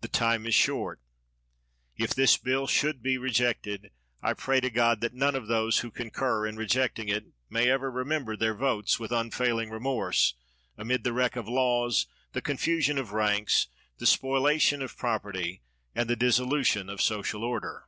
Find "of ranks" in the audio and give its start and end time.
12.96-13.66